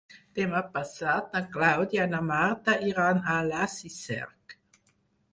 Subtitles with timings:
[0.37, 4.57] Demà passat na Clàudia i na Marta iran a Alàs i Cerc.